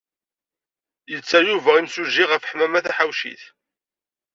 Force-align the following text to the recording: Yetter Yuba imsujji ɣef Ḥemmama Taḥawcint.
Yetter 1.11 1.41
Yuba 1.51 1.71
imsujji 1.79 2.25
ɣef 2.25 2.47
Ḥemmama 2.49 2.79
Taḥawcint. 2.85 3.43